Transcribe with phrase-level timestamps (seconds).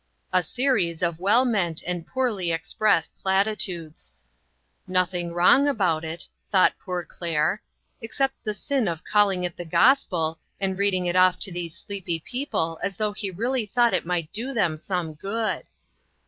[0.33, 4.11] A series of well meant and poorly expressed platitudes.
[4.87, 7.61] "Nothing wrong about it," thought poor Claire,
[8.01, 12.19] "except the sin of calling it the gospel, and reading it off to these sleepy
[12.19, 15.67] people as though he really thought it might do them some good!"